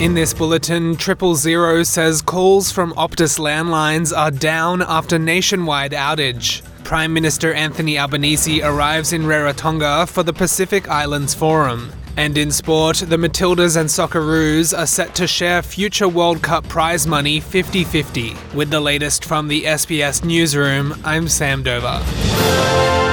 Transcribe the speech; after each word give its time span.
In 0.00 0.14
this 0.14 0.32
bulletin, 0.32 0.94
Triple 0.94 1.34
Zero 1.34 1.82
says 1.82 2.22
calls 2.22 2.70
from 2.70 2.92
Optus 2.92 3.36
landlines 3.40 4.16
are 4.16 4.30
down 4.30 4.80
after 4.80 5.18
nationwide 5.18 5.90
outage. 5.90 6.62
Prime 6.84 7.12
Minister 7.12 7.52
Anthony 7.52 7.98
Albanese 7.98 8.62
arrives 8.62 9.12
in 9.12 9.22
Rarotonga 9.22 10.08
for 10.08 10.22
the 10.22 10.32
Pacific 10.32 10.88
Islands 10.88 11.34
Forum. 11.34 11.90
And 12.16 12.38
in 12.38 12.52
sport, 12.52 12.98
the 13.08 13.16
Matildas 13.16 13.76
and 13.76 13.88
Socceroos 13.88 14.72
are 14.72 14.86
set 14.86 15.16
to 15.16 15.26
share 15.26 15.62
future 15.62 16.08
World 16.08 16.42
Cup 16.42 16.68
prize 16.68 17.04
money 17.04 17.40
50 17.40 17.82
50. 17.82 18.36
With 18.54 18.70
the 18.70 18.78
latest 18.78 19.24
from 19.24 19.48
the 19.48 19.64
SBS 19.64 20.24
Newsroom, 20.24 20.94
I'm 21.04 21.26
Sam 21.26 21.64
Dover. 21.64 23.07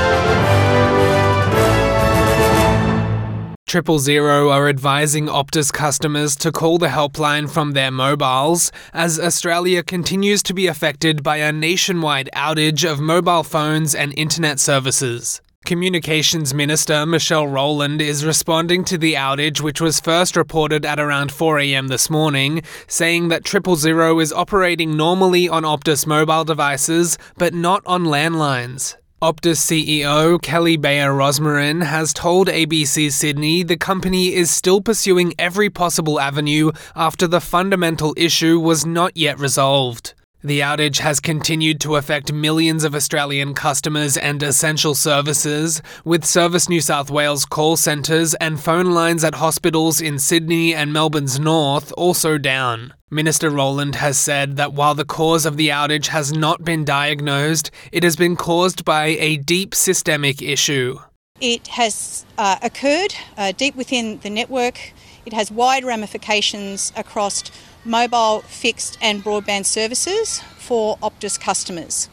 Triple 3.68 3.98
Zero 3.98 4.52
are 4.52 4.70
advising 4.70 5.26
Optus 5.26 5.74
customers 5.74 6.36
to 6.36 6.52
call 6.52 6.78
the 6.78 6.90
helpline 6.90 7.50
from 7.50 7.72
their 7.72 7.90
mobiles 7.90 8.72
as 8.94 9.20
Australia 9.20 9.82
continues 9.82 10.44
to 10.44 10.54
be 10.54 10.68
affected 10.68 11.24
by 11.24 11.38
a 11.38 11.52
nationwide 11.52 12.30
outage 12.36 12.90
of 12.90 13.00
mobile 13.00 13.42
phones 13.42 13.96
and 13.96 14.14
internet 14.16 14.60
services. 14.60 15.42
Communications 15.66 16.54
Minister 16.54 17.08
Michelle 17.08 17.48
Rowland 17.48 18.04
is 18.04 18.24
responding 18.24 18.86
to 18.86 19.00
the 19.00 19.16
outage, 19.16 19.62
which 19.62 19.82
was 19.82 20.00
first 20.00 20.36
reported 20.36 20.86
at 20.86 21.00
around 21.00 21.32
4am 21.32 21.88
this 21.88 22.08
morning, 22.08 22.62
saying 22.86 23.30
that 23.30 23.44
Triple 23.44 23.78
Zero 23.78 24.20
is 24.20 24.32
operating 24.32 24.96
normally 24.96 25.50
on 25.50 25.64
Optus 25.64 26.06
mobile 26.06 26.46
devices 26.46 27.18
but 27.40 27.56
not 27.56 27.82
on 27.88 28.04
landlines. 28.04 28.96
Optus 29.22 29.62
CEO 29.62 30.42
Kelly 30.42 30.76
Bayer 30.76 31.12
Rosmarin 31.12 31.84
has 31.84 32.12
told 32.12 32.50
ABC 32.50 33.10
Sydney 33.10 33.64
the 33.64 33.78
company 33.78 34.34
is 34.34 34.52
still 34.52 34.82
pursuing 34.82 35.34
every 35.40 35.70
possible 35.70 36.20
avenue 36.20 36.72
after 36.98 37.26
the 37.26 37.40
fundamental 37.40 38.14
issue 38.18 38.60
was 38.60 38.86
not 38.86 39.16
yet 39.16 39.40
resolved. 39.40 40.14
The 40.46 40.60
outage 40.60 41.00
has 41.00 41.20
continued 41.20 41.82
to 41.82 41.96
affect 41.96 42.32
millions 42.32 42.84
of 42.84 42.94
Australian 42.94 43.56
customers 43.56 44.16
and 44.16 44.44
essential 44.44 44.94
services, 44.94 45.82
with 46.04 46.24
Service 46.24 46.70
New 46.70 46.82
South 46.82 47.10
Wales 47.10 47.46
call 47.46 47.78
centres 47.78 48.36
and 48.36 48.60
phone 48.60 48.92
lines 48.92 49.24
at 49.24 49.34
hospitals 49.34 50.00
in 50.02 50.20
Sydney 50.20 50.76
and 50.76 50.94
Melbourne's 50.94 51.40
north 51.40 51.92
also 51.98 52.38
down. 52.38 52.94
Minister 53.10 53.50
Rowland 53.50 53.96
has 53.96 54.20
said 54.20 54.56
that 54.58 54.74
while 54.74 54.94
the 54.94 55.04
cause 55.04 55.48
of 55.48 55.58
the 55.58 55.70
outage 55.70 56.10
has 56.10 56.32
not 56.32 56.64
been 56.64 56.86
diagnosed, 56.86 57.72
it 57.92 58.04
has 58.04 58.16
been 58.16 58.36
caused 58.36 58.86
by 58.86 59.18
a 59.20 59.38
deep 59.38 59.74
systemic 59.74 60.44
issue. 60.44 61.00
It 61.42 61.66
has 61.70 62.24
uh, 62.38 62.58
occurred 62.62 63.16
uh, 63.36 63.52
deep 63.54 63.76
within 63.76 64.20
the 64.20 64.30
network. 64.30 64.94
It 65.26 65.34
has 65.34 65.50
wide 65.50 65.84
ramifications 65.84 66.94
across 66.96 67.42
mobile, 67.86 68.42
fixed, 68.42 68.98
and 69.02 69.24
broadband 69.24 69.66
services 69.66 70.42
for 70.58 70.98
Optus 70.98 71.40
customers. 71.40 72.10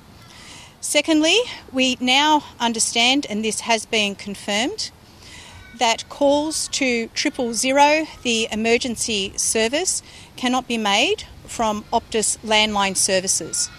Secondly, 0.81 1.39
we 1.73 1.97
now 2.01 2.45
understand, 2.61 3.27
and 3.31 3.45
this 3.45 3.61
has 3.61 3.87
been 3.87 4.15
confirmed, 4.15 4.91
that 5.79 6.09
calls 6.09 6.69
to 6.69 7.09
triple 7.09 7.55
zero, 7.55 8.07
the 8.23 8.49
emergency 8.53 9.33
service, 9.37 10.03
cannot 10.37 10.69
be 10.69 10.77
made 10.77 11.25
from 11.47 11.85
Optus 11.93 12.37
landline 12.39 12.97
services. 12.97 13.71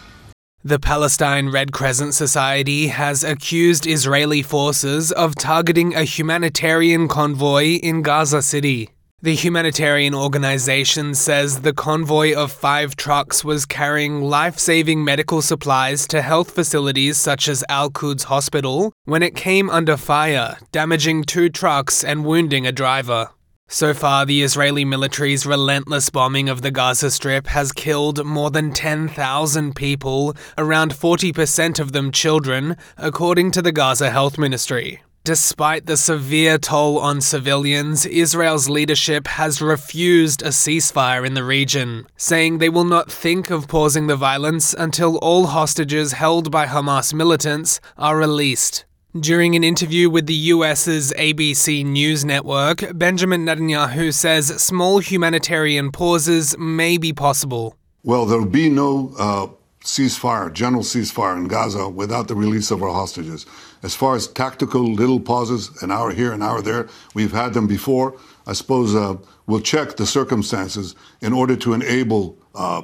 The 0.65 0.79
Palestine 0.79 1.49
Red 1.49 1.73
Crescent 1.73 2.13
Society 2.13 2.87
has 2.87 3.21
accused 3.21 3.85
Israeli 3.85 4.41
forces 4.41 5.11
of 5.11 5.35
targeting 5.35 5.93
a 5.93 6.03
humanitarian 6.03 7.09
convoy 7.09 7.79
in 7.83 8.01
Gaza 8.01 8.41
City. 8.41 8.89
The 9.23 9.35
humanitarian 9.35 10.13
organization 10.13 11.15
says 11.15 11.61
the 11.61 11.71
convoy 11.71 12.33
of 12.35 12.51
five 12.51 12.97
trucks 12.97 13.41
was 13.41 13.65
carrying 13.65 14.21
life 14.21 14.59
saving 14.59 15.05
medical 15.05 15.41
supplies 15.41 16.05
to 16.07 16.21
health 16.21 16.51
facilities 16.51 17.15
such 17.15 17.47
as 17.47 17.63
Al 17.69 17.89
Quds 17.89 18.23
Hospital 18.23 18.91
when 19.05 19.23
it 19.23 19.33
came 19.33 19.69
under 19.69 19.95
fire, 19.95 20.57
damaging 20.73 21.23
two 21.23 21.47
trucks 21.47 22.03
and 22.03 22.25
wounding 22.25 22.67
a 22.67 22.73
driver. 22.73 23.29
So 23.69 23.93
far, 23.93 24.25
the 24.25 24.43
Israeli 24.43 24.83
military's 24.83 25.45
relentless 25.45 26.09
bombing 26.09 26.49
of 26.49 26.61
the 26.61 26.71
Gaza 26.71 27.09
Strip 27.09 27.47
has 27.47 27.71
killed 27.71 28.25
more 28.25 28.51
than 28.51 28.73
10,000 28.73 29.73
people, 29.73 30.35
around 30.57 30.91
40% 30.91 31.79
of 31.79 31.93
them 31.93 32.11
children, 32.11 32.75
according 32.97 33.51
to 33.51 33.61
the 33.61 33.71
Gaza 33.71 34.11
Health 34.11 34.37
Ministry. 34.37 35.01
Despite 35.25 35.85
the 35.85 35.95
severe 35.95 36.57
toll 36.57 36.99
on 36.99 37.21
civilians, 37.21 38.05
Israel's 38.05 38.67
leadership 38.67 39.25
has 39.27 39.61
refused 39.61 40.41
a 40.41 40.49
ceasefire 40.49 41.25
in 41.25 41.33
the 41.33 41.45
region, 41.45 42.07
saying 42.17 42.57
they 42.57 42.67
will 42.67 42.83
not 42.83 43.09
think 43.09 43.49
of 43.49 43.69
pausing 43.69 44.07
the 44.07 44.17
violence 44.17 44.75
until 44.77 45.15
all 45.19 45.45
hostages 45.45 46.11
held 46.11 46.51
by 46.51 46.65
Hamas 46.65 47.13
militants 47.13 47.79
are 47.97 48.17
released. 48.17 48.83
During 49.17 49.55
an 49.55 49.63
interview 49.63 50.09
with 50.09 50.25
the 50.25 50.51
US's 50.51 51.13
ABC 51.13 51.85
News 51.85 52.25
network, 52.25 52.83
Benjamin 52.93 53.45
Netanyahu 53.45 54.13
says 54.13 54.47
small 54.61 54.99
humanitarian 54.99 55.93
pauses 55.93 56.57
may 56.57 56.97
be 56.97 57.13
possible. 57.13 57.77
Well, 58.03 58.25
there'll 58.25 58.45
be 58.45 58.69
no 58.69 59.13
uh, 59.17 59.47
ceasefire, 59.83 60.51
general 60.51 60.83
ceasefire 60.83 61.37
in 61.37 61.47
Gaza 61.47 61.89
without 61.89 62.27
the 62.27 62.35
release 62.35 62.71
of 62.71 62.81
our 62.81 62.93
hostages. 62.93 63.45
As 63.83 63.93
far 63.93 64.15
as 64.15 64.27
tactical 64.27 64.81
little 64.81 65.19
pauses, 65.19 65.81
an 65.83 65.91
hour 65.91 66.11
here, 66.11 66.31
an 66.31 66.41
hour 66.41 66.61
there, 66.61 66.87
we've 67.13 67.33
had 67.33 67.53
them 67.53 67.67
before. 67.67 68.17
I 68.47 68.53
suppose 68.53 68.95
uh, 68.95 69.17
we'll 69.45 69.59
check 69.59 69.97
the 69.97 70.05
circumstances 70.05 70.95
in 71.21 71.33
order 71.33 71.57
to 71.57 71.73
enable 71.73 72.37
uh, 72.55 72.83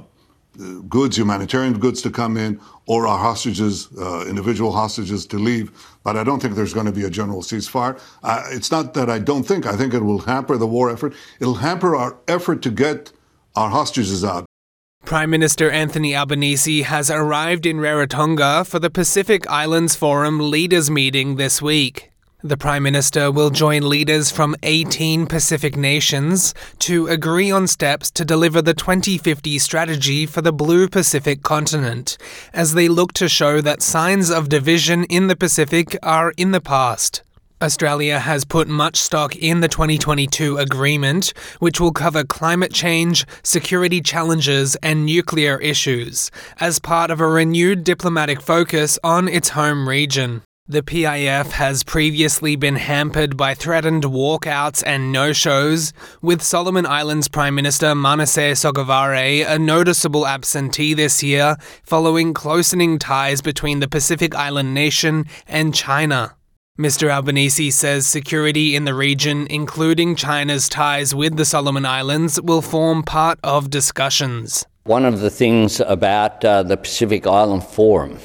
goods, 0.89 1.17
humanitarian 1.17 1.79
goods 1.79 2.01
to 2.01 2.09
come 2.09 2.35
in, 2.35 2.59
or 2.85 3.07
our 3.07 3.17
hostages, 3.17 3.87
uh, 3.97 4.25
individual 4.27 4.73
hostages 4.73 5.25
to 5.27 5.37
leave. 5.37 5.71
But 6.03 6.17
I 6.17 6.25
don't 6.25 6.41
think 6.41 6.55
there's 6.55 6.73
going 6.73 6.87
to 6.87 6.91
be 6.91 7.05
a 7.05 7.09
general 7.09 7.41
ceasefire. 7.41 7.97
It's 8.51 8.71
not 8.71 8.93
that 8.95 9.09
I 9.09 9.19
don't 9.19 9.43
think. 9.43 9.65
I 9.65 9.77
think 9.77 9.93
it 9.93 10.03
will 10.03 10.19
hamper 10.19 10.57
the 10.57 10.67
war 10.67 10.89
effort. 10.89 11.13
It'll 11.39 11.55
hamper 11.55 11.95
our 11.95 12.17
effort 12.27 12.61
to 12.63 12.71
get 12.71 13.13
our 13.55 13.69
hostages 13.69 14.25
out. 14.25 14.48
Prime 15.09 15.31
Minister 15.31 15.71
Anthony 15.71 16.15
Albanese 16.15 16.83
has 16.83 17.09
arrived 17.09 17.65
in 17.65 17.77
Rarotonga 17.77 18.63
for 18.67 18.77
the 18.77 18.91
Pacific 18.91 19.49
Islands 19.49 19.95
Forum 19.95 20.51
Leaders 20.51 20.91
Meeting 20.91 21.35
this 21.35 21.63
week. 21.63 22.11
The 22.43 22.55
Prime 22.55 22.83
Minister 22.83 23.31
will 23.31 23.49
join 23.49 23.89
leaders 23.89 24.29
from 24.29 24.55
18 24.61 25.25
Pacific 25.25 25.75
nations 25.75 26.53
to 26.77 27.07
agree 27.07 27.49
on 27.49 27.65
steps 27.65 28.11
to 28.11 28.23
deliver 28.23 28.61
the 28.61 28.75
2050 28.75 29.57
strategy 29.57 30.27
for 30.27 30.43
the 30.43 30.53
Blue 30.53 30.87
Pacific 30.87 31.41
continent, 31.41 32.15
as 32.53 32.75
they 32.75 32.87
look 32.87 33.11
to 33.13 33.27
show 33.27 33.61
that 33.61 33.81
signs 33.81 34.29
of 34.29 34.47
division 34.47 35.05
in 35.05 35.25
the 35.25 35.35
Pacific 35.35 35.97
are 36.03 36.35
in 36.37 36.51
the 36.51 36.61
past. 36.61 37.23
Australia 37.61 38.19
has 38.19 38.45
put 38.45 38.69
much 38.69 38.95
stock 38.95 39.35
in 39.35 39.59
the 39.59 39.67
2022 39.67 40.57
agreement, 40.57 41.33
which 41.59 41.79
will 41.79 41.91
cover 41.91 42.23
climate 42.23 42.71
change, 42.71 43.25
security 43.43 43.99
challenges, 43.99 44.77
and 44.77 45.05
nuclear 45.05 45.57
issues, 45.59 46.31
as 46.61 46.79
part 46.79 47.11
of 47.11 47.19
a 47.19 47.27
renewed 47.27 47.83
diplomatic 47.83 48.39
focus 48.39 48.97
on 49.03 49.27
its 49.27 49.49
home 49.49 49.89
region. 49.89 50.41
The 50.69 50.83
PIF 50.83 51.51
has 51.51 51.83
previously 51.83 52.55
been 52.55 52.75
hampered 52.75 53.35
by 53.35 53.55
threatened 53.55 54.03
walkouts 54.03 54.81
and 54.85 55.11
no 55.11 55.33
shows, 55.33 55.91
with 56.21 56.41
Solomon 56.41 56.85
Islands 56.85 57.27
Prime 57.27 57.55
Minister 57.55 57.93
Manasseh 57.93 58.53
Sogavare 58.53 59.45
a 59.45 59.59
noticeable 59.59 60.25
absentee 60.25 60.93
this 60.93 61.21
year 61.21 61.57
following 61.83 62.33
closening 62.33 62.99
ties 62.99 63.41
between 63.41 63.79
the 63.79 63.87
Pacific 63.89 64.33
Island 64.33 64.73
nation 64.73 65.25
and 65.47 65.75
China. 65.75 66.35
Mr. 66.79 67.09
Albanese 67.09 67.71
says 67.71 68.07
security 68.07 68.73
in 68.73 68.85
the 68.85 68.93
region, 68.93 69.45
including 69.49 70.15
China's 70.15 70.69
ties 70.69 71.13
with 71.13 71.35
the 71.35 71.43
Solomon 71.43 71.85
Islands, 71.85 72.41
will 72.41 72.61
form 72.61 73.03
part 73.03 73.37
of 73.43 73.69
discussions. 73.69 74.65
One 74.85 75.03
of 75.03 75.19
the 75.19 75.29
things 75.29 75.81
about 75.81 76.45
uh, 76.45 76.63
the 76.63 76.77
Pacific 76.77 77.27
Island 77.27 77.65
Forum 77.65 78.17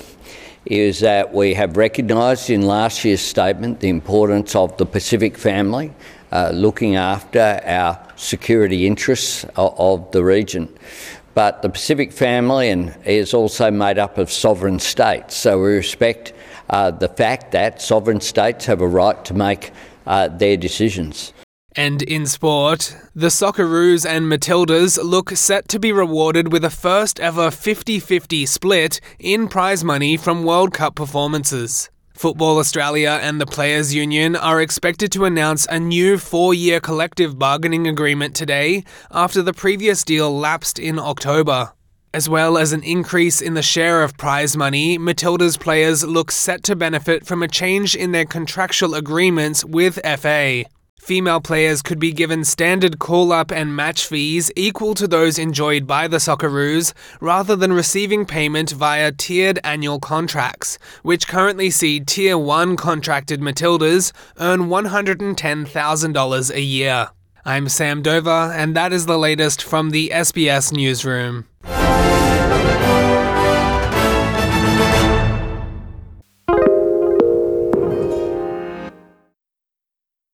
is 0.66 1.00
that 1.00 1.34
we 1.34 1.54
have 1.54 1.76
recognised 1.76 2.48
in 2.48 2.62
last 2.62 3.04
year's 3.04 3.22
statement 3.22 3.80
the 3.80 3.88
importance 3.88 4.54
of 4.54 4.76
the 4.76 4.86
Pacific 4.86 5.36
family 5.36 5.92
uh, 6.30 6.52
looking 6.54 6.94
after 6.94 7.60
our 7.64 8.00
security 8.14 8.86
interests 8.86 9.42
of, 9.56 9.74
of 9.78 10.12
the 10.12 10.22
region. 10.22 10.68
But 11.34 11.62
the 11.62 11.68
Pacific 11.68 12.12
family 12.12 12.70
and 12.70 12.96
is 13.04 13.34
also 13.34 13.70
made 13.70 13.98
up 13.98 14.18
of 14.18 14.30
sovereign 14.30 14.78
states, 14.78 15.36
so 15.36 15.60
we 15.60 15.72
respect 15.72 16.32
uh, 16.70 16.92
the 16.92 17.08
fact 17.08 17.52
that 17.52 17.82
sovereign 17.82 18.20
states 18.20 18.66
have 18.66 18.80
a 18.80 18.88
right 18.88 19.22
to 19.24 19.34
make 19.34 19.72
uh, 20.06 20.28
their 20.28 20.56
decisions. 20.56 21.32
And 21.76 22.02
in 22.02 22.26
sport, 22.26 22.96
the 23.16 23.26
Socceroos 23.28 24.06
and 24.08 24.26
Matildas 24.26 24.96
look 25.02 25.30
set 25.30 25.66
to 25.68 25.80
be 25.80 25.90
rewarded 25.90 26.52
with 26.52 26.64
a 26.64 26.70
first 26.70 27.18
ever 27.18 27.50
50 27.50 27.98
50 27.98 28.46
split 28.46 29.00
in 29.18 29.48
prize 29.48 29.82
money 29.82 30.16
from 30.16 30.44
World 30.44 30.72
Cup 30.72 30.94
performances. 30.94 31.90
Football 32.14 32.58
Australia 32.58 33.18
and 33.20 33.40
the 33.40 33.46
Players 33.46 33.92
Union 33.92 34.36
are 34.36 34.62
expected 34.62 35.10
to 35.12 35.24
announce 35.24 35.66
a 35.66 35.80
new 35.80 36.16
four 36.16 36.54
year 36.54 36.78
collective 36.78 37.38
bargaining 37.38 37.88
agreement 37.88 38.36
today 38.36 38.84
after 39.10 39.42
the 39.42 39.52
previous 39.52 40.04
deal 40.04 40.34
lapsed 40.34 40.78
in 40.78 40.98
October. 40.98 41.72
As 42.14 42.28
well 42.28 42.56
as 42.56 42.72
an 42.72 42.84
increase 42.84 43.42
in 43.42 43.54
the 43.54 43.62
share 43.62 44.04
of 44.04 44.16
prize 44.16 44.56
money, 44.56 44.96
Matilda's 44.96 45.56
players 45.56 46.04
look 46.04 46.30
set 46.30 46.62
to 46.62 46.76
benefit 46.76 47.26
from 47.26 47.42
a 47.42 47.48
change 47.48 47.96
in 47.96 48.12
their 48.12 48.24
contractual 48.24 48.94
agreements 48.94 49.64
with 49.64 49.98
FA. 50.18 50.64
Female 51.04 51.42
players 51.42 51.82
could 51.82 51.98
be 51.98 52.12
given 52.12 52.44
standard 52.44 52.98
call 52.98 53.30
up 53.30 53.52
and 53.52 53.76
match 53.76 54.06
fees 54.06 54.50
equal 54.56 54.94
to 54.94 55.06
those 55.06 55.38
enjoyed 55.38 55.86
by 55.86 56.08
the 56.08 56.16
Socceroos, 56.16 56.94
rather 57.20 57.54
than 57.54 57.74
receiving 57.74 58.24
payment 58.24 58.70
via 58.70 59.12
tiered 59.12 59.58
annual 59.62 60.00
contracts, 60.00 60.78
which 61.02 61.28
currently 61.28 61.68
see 61.68 62.00
Tier 62.00 62.38
1 62.38 62.76
contracted 62.76 63.42
Matildas 63.42 64.12
earn 64.38 64.68
$110,000 64.70 66.50
a 66.50 66.60
year. 66.62 67.08
I'm 67.44 67.68
Sam 67.68 68.00
Dover, 68.00 68.30
and 68.54 68.74
that 68.74 68.94
is 68.94 69.04
the 69.04 69.18
latest 69.18 69.62
from 69.62 69.90
the 69.90 70.10
SBS 70.10 70.72
Newsroom. 70.72 71.44